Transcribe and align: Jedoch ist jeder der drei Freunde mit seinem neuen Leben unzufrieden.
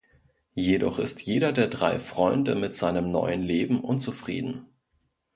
Jedoch 0.55 0.97
ist 0.97 1.27
jeder 1.27 1.51
der 1.51 1.67
drei 1.67 1.99
Freunde 1.99 2.55
mit 2.55 2.75
seinem 2.75 3.11
neuen 3.11 3.43
Leben 3.43 3.81
unzufrieden. 3.81 4.65